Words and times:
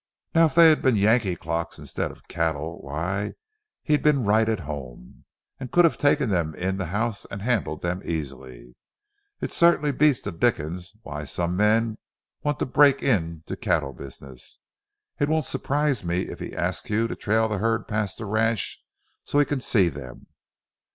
Now, 0.33 0.47
if 0.47 0.55
they 0.55 0.69
had 0.69 0.81
been 0.81 0.95
Yankee 0.95 1.35
clocks 1.35 1.77
instead 1.77 2.09
of 2.09 2.27
cattle, 2.27 2.81
why, 2.81 3.35
he'd 3.83 4.01
been 4.01 4.23
right 4.23 4.49
at 4.49 4.61
home, 4.61 5.25
and 5.59 5.71
could 5.71 5.85
have 5.85 5.99
taken 5.99 6.31
them 6.31 6.55
in 6.55 6.77
the 6.79 6.87
house 6.87 7.23
and 7.25 7.43
handled 7.43 7.83
them 7.83 8.01
easily. 8.03 8.75
It 9.41 9.51
certainly 9.51 9.91
beats 9.91 10.19
the 10.19 10.31
dickens 10.31 10.95
why 11.03 11.25
some 11.25 11.55
men 11.55 11.99
want 12.41 12.57
to 12.57 12.65
break 12.65 13.03
into 13.03 13.43
the 13.45 13.55
cattle 13.55 13.93
business. 13.93 14.57
It 15.19 15.29
won't 15.29 15.45
surprise 15.45 16.03
me 16.03 16.21
if 16.29 16.39
he 16.39 16.55
asks 16.55 16.89
you 16.89 17.07
to 17.07 17.15
trail 17.15 17.47
the 17.47 17.59
herd 17.59 17.87
past 17.87 18.17
the 18.17 18.25
ranch 18.25 18.83
so 19.23 19.37
he 19.37 19.45
can 19.45 19.61
see 19.61 19.87
them. 19.87 20.25